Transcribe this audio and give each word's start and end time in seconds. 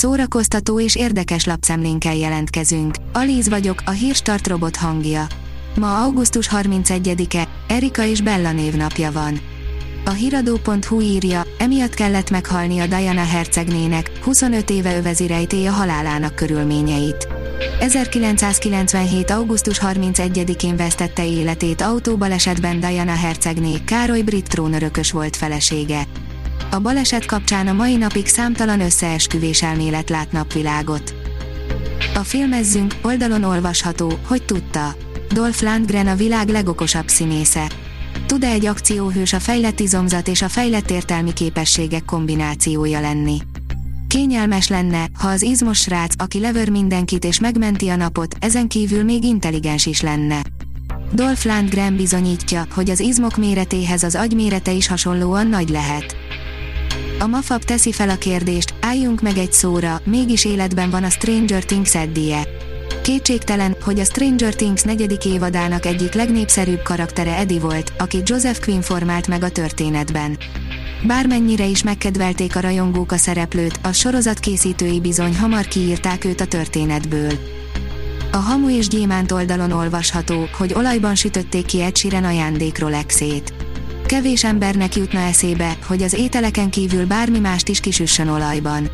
szórakoztató 0.00 0.80
és 0.80 0.96
érdekes 0.96 1.44
lapszemlénkkel 1.44 2.14
jelentkezünk. 2.14 2.94
Alíz 3.12 3.48
vagyok, 3.48 3.82
a 3.84 3.90
hírstart 3.90 4.46
robot 4.46 4.76
hangja. 4.76 5.26
Ma 5.76 6.02
augusztus 6.02 6.48
31-e, 6.52 7.48
Erika 7.68 8.04
és 8.04 8.20
Bella 8.20 8.52
névnapja 8.52 9.12
van. 9.12 9.40
A 10.04 10.10
hiradó.hu 10.10 11.00
írja, 11.00 11.46
emiatt 11.58 11.94
kellett 11.94 12.30
meghalni 12.30 12.78
a 12.78 12.86
Diana 12.86 13.24
hercegnének, 13.24 14.10
25 14.22 14.70
éve 14.70 14.96
övezi 14.96 15.26
rejtély 15.26 15.66
a 15.66 15.72
halálának 15.72 16.34
körülményeit. 16.34 17.28
1997. 17.80 19.30
augusztus 19.30 19.80
31-én 19.82 20.76
vesztette 20.76 21.26
életét 21.26 21.80
autóbalesetben 21.80 22.80
Diana 22.80 23.14
hercegné, 23.14 23.74
Károly 23.84 24.22
brit 24.22 24.48
trónörökös 24.48 25.10
volt 25.10 25.36
felesége. 25.36 26.06
A 26.72 26.78
baleset 26.78 27.26
kapcsán 27.26 27.66
a 27.66 27.72
mai 27.72 27.96
napig 27.96 28.26
számtalan 28.26 28.80
összeesküvés 28.80 29.62
elmélet 29.62 30.10
lát 30.10 30.32
napvilágot. 30.32 31.14
A 32.14 32.18
filmezzünk 32.18 32.94
oldalon 33.02 33.44
olvasható, 33.44 34.18
hogy 34.26 34.42
tudta. 34.42 34.94
Dolph 35.32 35.62
Lundgren 35.62 36.06
a 36.06 36.14
világ 36.14 36.48
legokosabb 36.48 37.08
színésze. 37.08 37.70
Tud-e 38.26 38.48
egy 38.48 38.66
akcióhős 38.66 39.32
a 39.32 39.40
fejlett 39.40 39.80
izomzat 39.80 40.28
és 40.28 40.42
a 40.42 40.48
fejlett 40.48 40.90
értelmi 40.90 41.32
képességek 41.32 42.04
kombinációja 42.04 43.00
lenni? 43.00 43.38
Kényelmes 44.08 44.68
lenne, 44.68 45.08
ha 45.18 45.28
az 45.28 45.42
izmos 45.42 45.78
srác, 45.78 46.14
aki 46.16 46.40
levör 46.40 46.68
mindenkit 46.68 47.24
és 47.24 47.40
megmenti 47.40 47.88
a 47.88 47.96
napot, 47.96 48.36
ezen 48.40 48.68
kívül 48.68 49.04
még 49.04 49.24
intelligens 49.24 49.86
is 49.86 50.00
lenne. 50.00 50.42
Dolph 51.12 51.46
Lundgren 51.46 51.96
bizonyítja, 51.96 52.66
hogy 52.74 52.90
az 52.90 53.00
izmok 53.00 53.36
méretéhez 53.36 54.02
az 54.02 54.14
agy 54.14 54.34
mérete 54.34 54.72
is 54.72 54.86
hasonlóan 54.86 55.46
nagy 55.46 55.68
lehet. 55.68 56.16
A 57.22 57.26
Mafab 57.26 57.64
teszi 57.64 57.92
fel 57.92 58.08
a 58.08 58.16
kérdést, 58.16 58.74
álljunk 58.80 59.20
meg 59.20 59.36
egy 59.36 59.52
szóra, 59.52 60.00
mégis 60.04 60.44
életben 60.44 60.90
van 60.90 61.04
a 61.04 61.10
Stranger 61.10 61.64
Things 61.64 61.94
Eddie. 61.94 62.42
Kétségtelen, 63.02 63.76
hogy 63.84 64.00
a 64.00 64.04
Stranger 64.04 64.54
Things 64.54 64.82
negyedik 64.82 65.24
évadának 65.24 65.86
egyik 65.86 66.12
legnépszerűbb 66.12 66.82
karaktere 66.82 67.36
Eddie 67.36 67.60
volt, 67.60 67.92
akit 67.98 68.28
Joseph 68.28 68.60
Quinn 68.60 68.80
formált 68.80 69.26
meg 69.26 69.42
a 69.42 69.50
történetben. 69.50 70.38
Bármennyire 71.06 71.64
is 71.64 71.82
megkedvelték 71.82 72.56
a 72.56 72.60
rajongók 72.60 73.12
a 73.12 73.16
szereplőt, 73.16 73.80
a 73.82 73.92
sorozat 73.92 74.38
készítői 74.38 75.00
bizony 75.00 75.36
hamar 75.36 75.66
kiírták 75.66 76.24
őt 76.24 76.40
a 76.40 76.46
történetből. 76.46 77.32
A 78.32 78.36
Hamu 78.36 78.70
és 78.70 78.88
Gyémánt 78.88 79.32
oldalon 79.32 79.72
olvasható, 79.72 80.48
hogy 80.58 80.74
olajban 80.74 81.14
sütötték 81.14 81.64
ki 81.64 81.80
egy 81.82 81.96
Sheeran 81.96 82.24
ajándék 82.24 82.78
Rolexét. 82.78 83.52
Kevés 84.10 84.44
embernek 84.44 84.96
jutna 84.96 85.18
eszébe, 85.18 85.76
hogy 85.86 86.02
az 86.02 86.12
ételeken 86.12 86.70
kívül 86.70 87.06
bármi 87.06 87.38
mást 87.38 87.68
is 87.68 87.80
kisüssön 87.80 88.28
olajban. 88.28 88.90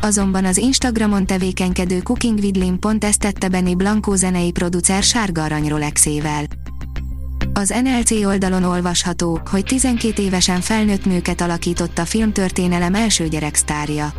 Azonban 0.00 0.44
az 0.44 0.56
Instagramon 0.56 1.26
tevékenykedő 1.26 2.00
Cooking 2.00 2.38
with 2.38 2.58
Lim 2.58 2.78
pont 2.78 3.04
ezt 3.04 3.18
tette 3.18 3.48
Benny 3.48 3.76
Blanco 3.76 4.14
zenei 4.14 4.50
producer 4.50 5.02
sárga 5.02 5.42
arany 5.42 5.68
Rolexével. 5.68 6.44
Az 7.52 7.74
NLC 7.82 8.10
oldalon 8.10 8.64
olvasható, 8.64 9.40
hogy 9.50 9.64
12 9.64 10.22
évesen 10.22 10.60
felnőtt 10.60 11.04
nőket 11.04 11.40
alakított 11.40 11.98
a 11.98 12.04
filmtörténelem 12.04 12.94
első 12.94 13.28
gyereksztárja. 13.28 14.12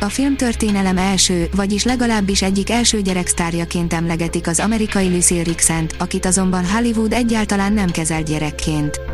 A 0.00 0.08
filmtörténelem 0.08 0.98
első, 0.98 1.48
vagyis 1.56 1.84
legalábbis 1.84 2.42
egyik 2.42 2.70
első 2.70 3.02
gyereksztárjaként 3.02 3.92
emlegetik 3.92 4.46
az 4.46 4.60
amerikai 4.60 5.08
Lucy 5.08 5.42
Rixent, 5.42 5.94
akit 5.98 6.26
azonban 6.26 6.66
Hollywood 6.66 7.12
egyáltalán 7.12 7.72
nem 7.72 7.90
kezelt 7.90 8.26
gyerekként. 8.26 9.07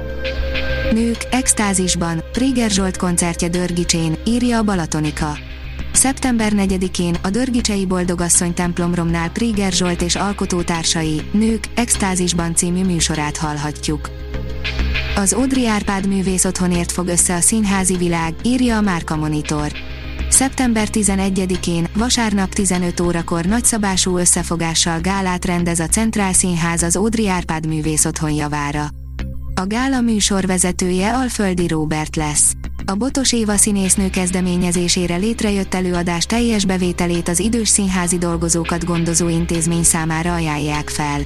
Nők, 0.92 1.26
extázisban, 1.30 2.24
Priger 2.32 2.70
Zsolt 2.70 2.96
koncertje 2.96 3.48
Dörgicsén, 3.48 4.16
írja 4.24 4.58
a 4.58 4.62
Balatonika. 4.62 5.38
Szeptember 5.92 6.52
4-én 6.56 7.16
a 7.22 7.30
Dörgicsei 7.30 7.86
Boldogasszony 7.86 8.54
templomromnál 8.54 9.30
Priger 9.30 9.72
Zsolt 9.72 10.02
és 10.02 10.14
alkotótársai, 10.14 11.22
Nők, 11.32 11.64
extázisban 11.74 12.54
című 12.54 12.84
műsorát 12.84 13.36
hallhatjuk. 13.36 14.10
Az 15.16 15.32
Audrey 15.32 15.66
Árpád 15.66 16.06
művész 16.06 16.44
otthonért 16.44 16.92
fog 16.92 17.08
össze 17.08 17.34
a 17.34 17.40
színházi 17.40 17.96
világ, 17.96 18.34
írja 18.42 18.76
a 18.76 18.80
Márka 18.80 19.16
Monitor. 19.16 19.72
Szeptember 20.28 20.88
11-én, 20.92 21.86
vasárnap 21.94 22.52
15 22.52 23.00
órakor 23.00 23.44
nagyszabású 23.44 24.18
összefogással 24.18 25.00
gálát 25.00 25.44
rendez 25.44 25.80
a 25.80 25.86
Centrál 25.86 26.32
Színház 26.32 26.82
az 26.82 26.96
Audrey 26.96 27.28
Árpád 27.28 27.66
művész 27.66 28.04
otthon 28.04 28.30
javára. 28.30 28.86
A 29.56 29.66
gála 29.66 30.00
műsorvezetője 30.00 31.14
Alföldi 31.14 31.66
Róbert 31.66 32.16
lesz. 32.16 32.52
A 32.84 32.94
Botos 32.94 33.32
Éva 33.32 33.56
színésznő 33.56 34.10
kezdeményezésére 34.10 35.16
létrejött 35.16 35.74
előadás 35.74 36.26
teljes 36.26 36.64
bevételét 36.64 37.28
az 37.28 37.38
idős 37.38 37.68
színházi 37.68 38.18
dolgozókat 38.18 38.84
gondozó 38.84 39.28
intézmény 39.28 39.82
számára 39.82 40.34
ajánlják 40.34 40.88
fel. 40.88 41.20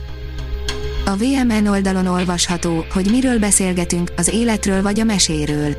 A 1.04 1.16
VMN 1.16 1.66
oldalon 1.66 2.06
olvasható, 2.06 2.84
hogy 2.92 3.10
miről 3.10 3.38
beszélgetünk, 3.38 4.12
az 4.16 4.28
életről 4.28 4.82
vagy 4.82 5.00
a 5.00 5.04
meséről. 5.04 5.76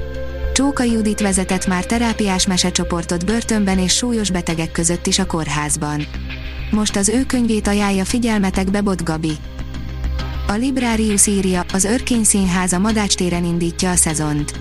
Csóka 0.53 0.83
Judit 0.83 1.19
vezetett 1.19 1.67
már 1.67 1.85
terápiás 1.85 2.47
mesecsoportot 2.47 3.25
börtönben 3.25 3.79
és 3.79 3.95
súlyos 3.95 4.31
betegek 4.31 4.71
között 4.71 5.07
is 5.07 5.19
a 5.19 5.25
kórházban. 5.25 6.05
Most 6.71 6.95
az 6.95 7.09
ő 7.09 7.25
könyvét 7.25 7.67
ajánlja 7.67 8.05
figyelmetekbe 8.05 8.81
Bot 8.81 9.03
Gabi. 9.03 9.37
A 10.49 10.53
Librarius 10.53 11.27
írja, 11.27 11.65
az 11.73 11.83
Örkény 11.83 12.23
Színház 12.23 12.73
a 12.73 12.79
Madács 12.79 13.15
téren 13.15 13.45
indítja 13.45 13.89
a 13.89 13.95
szezont. 13.95 14.59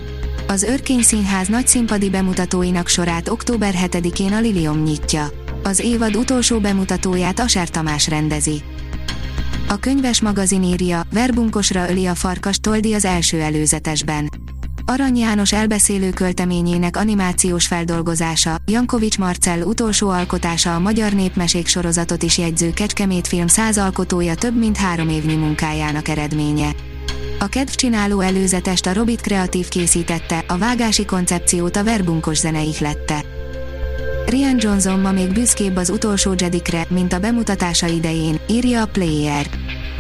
Az 0.49 0.63
Örkény 0.63 1.03
Színház 1.03 1.49
nagy 1.49 1.67
színpadi 1.67 2.11
bemutatóinak 2.11 2.89
sorát 2.89 3.29
október 3.29 3.75
7-én 3.83 4.33
a 4.33 4.41
Lilium 4.41 4.83
nyitja. 4.83 5.31
Az 5.63 5.81
évad 5.81 6.17
utolsó 6.17 6.61
bemutatóját 6.61 7.41
Aser 7.41 7.69
Tamás 7.69 8.09
rendezi. 8.09 8.63
A 9.69 9.77
könyves 9.77 10.21
magazin 10.21 10.63
írja, 10.63 11.03
verbunkosra 11.13 11.91
öli 11.91 12.07
a 12.07 12.15
farkas 12.15 12.61
Toldi 12.61 12.95
az 12.95 13.05
első 13.05 13.41
előzetesben. 13.41 14.28
Arany 14.91 15.19
János 15.19 15.53
elbeszélő 15.53 16.11
költeményének 16.11 16.97
animációs 16.97 17.67
feldolgozása, 17.67 18.57
Jankovics 18.67 19.19
Marcell 19.19 19.61
utolsó 19.61 20.09
alkotása 20.09 20.75
a 20.75 20.79
Magyar 20.79 21.13
Népmesék 21.13 21.67
sorozatot 21.67 22.23
is 22.23 22.39
jegyző 22.39 22.71
Kecskemét 22.71 23.27
film 23.27 23.47
száz 23.47 23.79
alkotója 23.79 24.35
több 24.35 24.59
mint 24.59 24.77
három 24.77 25.09
évnyi 25.09 25.35
munkájának 25.35 26.09
eredménye. 26.09 26.71
A 27.39 27.47
kedvcsináló 27.47 28.21
előzetest 28.21 28.87
a 28.87 28.93
Robit 28.93 29.21
Kreatív 29.21 29.69
készítette, 29.69 30.45
a 30.47 30.59
vágási 30.59 31.05
koncepciót 31.05 31.77
a 31.77 31.85
Verbunkos 31.85 32.39
zene 32.39 32.63
ihlette. 32.63 33.25
Rian 34.27 34.57
Johnson 34.59 35.01
ma 35.01 35.13
még 35.13 35.33
büszkébb 35.33 35.77
az 35.77 35.91
utolsó 35.91 36.35
Jedikre, 36.39 36.87
mint 36.89 37.13
a 37.13 37.19
bemutatása 37.19 37.87
idején, 37.87 38.39
írja 38.49 38.83
a 38.83 38.87
Player. 38.87 39.47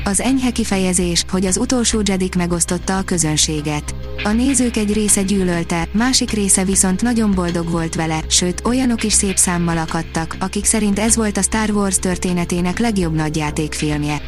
Az 0.04 0.20
enyhe 0.20 0.50
kifejezés, 0.50 1.24
hogy 1.30 1.46
az 1.46 1.56
utolsó 1.56 2.00
Jedik 2.04 2.34
megosztotta 2.34 2.96
a 2.96 3.02
közönséget. 3.02 3.94
A 4.24 4.28
nézők 4.28 4.76
egy 4.76 4.92
része 4.92 5.22
gyűlölte, 5.22 5.88
másik 5.92 6.30
része 6.30 6.64
viszont 6.64 7.02
nagyon 7.02 7.30
boldog 7.30 7.70
volt 7.70 7.94
vele, 7.94 8.20
sőt, 8.28 8.66
olyanok 8.66 9.04
is 9.04 9.12
szép 9.12 9.36
számmal 9.36 9.78
akadtak, 9.78 10.36
akik 10.40 10.64
szerint 10.64 10.98
ez 10.98 11.16
volt 11.16 11.36
a 11.36 11.42
Star 11.42 11.70
Wars 11.70 11.96
történetének 11.96 12.78
legjobb 12.78 13.14
nagyjátékfilmje. 13.14 14.20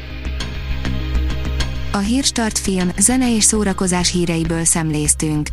A 1.92 1.98
Hírstart 1.98 2.58
film, 2.58 2.90
zene 2.98 3.34
és 3.34 3.44
szórakozás 3.44 4.12
híreiből 4.12 4.64
szemléztünk. 4.64 5.48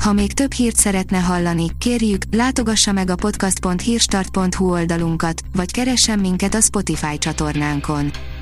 Ha 0.00 0.12
még 0.12 0.32
több 0.32 0.52
hírt 0.52 0.76
szeretne 0.76 1.18
hallani, 1.18 1.66
kérjük, 1.78 2.22
látogassa 2.30 2.92
meg 2.92 3.10
a 3.10 3.14
podcast.hírstart.hu 3.14 4.70
oldalunkat, 4.70 5.42
vagy 5.54 5.70
keressen 5.70 6.18
minket 6.18 6.54
a 6.54 6.60
Spotify 6.60 7.18
csatornánkon. 7.18 8.10